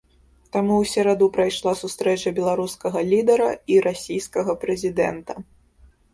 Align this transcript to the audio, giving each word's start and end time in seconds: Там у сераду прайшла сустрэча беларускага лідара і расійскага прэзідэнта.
Там 0.55 0.69
у 0.75 0.77
сераду 0.91 1.27
прайшла 1.35 1.73
сустрэча 1.81 2.33
беларускага 2.39 2.99
лідара 3.11 3.51
і 3.75 3.79
расійскага 3.91 4.59
прэзідэнта. 4.67 5.33